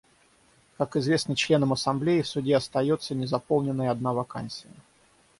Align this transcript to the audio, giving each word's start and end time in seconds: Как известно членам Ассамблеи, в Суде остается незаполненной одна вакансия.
Как 0.79 0.95
известно 0.95 1.35
членам 1.35 1.73
Ассамблеи, 1.73 2.23
в 2.23 2.27
Суде 2.27 2.55
остается 2.55 3.13
незаполненной 3.13 3.89
одна 3.89 4.13
вакансия. 4.13 4.73